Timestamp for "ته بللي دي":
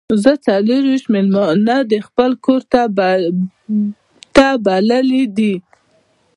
4.35-5.53